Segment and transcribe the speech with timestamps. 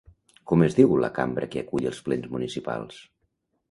[0.51, 3.09] Com es diu la cambra que acull els plens municipals?